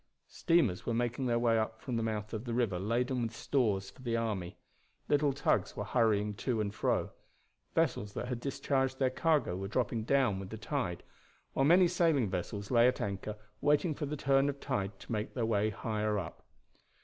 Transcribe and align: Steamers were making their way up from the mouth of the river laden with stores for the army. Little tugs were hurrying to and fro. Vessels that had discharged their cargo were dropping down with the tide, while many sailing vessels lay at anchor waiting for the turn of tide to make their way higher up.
Steamers 0.29 0.83
were 0.83 0.95
making 0.95 1.27
their 1.27 1.37
way 1.37 1.59
up 1.59 1.79
from 1.79 1.95
the 1.95 2.01
mouth 2.01 2.33
of 2.33 2.45
the 2.45 2.55
river 2.55 2.79
laden 2.79 3.21
with 3.21 3.35
stores 3.35 3.91
for 3.91 4.01
the 4.01 4.17
army. 4.17 4.57
Little 5.07 5.31
tugs 5.31 5.75
were 5.75 5.83
hurrying 5.83 6.33
to 6.37 6.59
and 6.59 6.73
fro. 6.73 7.11
Vessels 7.75 8.13
that 8.13 8.27
had 8.27 8.39
discharged 8.39 8.97
their 8.97 9.11
cargo 9.11 9.55
were 9.55 9.67
dropping 9.67 10.03
down 10.05 10.39
with 10.39 10.49
the 10.49 10.57
tide, 10.57 11.03
while 11.53 11.65
many 11.65 11.87
sailing 11.87 12.31
vessels 12.31 12.71
lay 12.71 12.87
at 12.87 12.99
anchor 12.99 13.37
waiting 13.61 13.93
for 13.93 14.07
the 14.07 14.17
turn 14.17 14.49
of 14.49 14.59
tide 14.59 14.99
to 15.01 15.11
make 15.11 15.35
their 15.35 15.45
way 15.45 15.69
higher 15.69 16.17
up. 16.17 16.47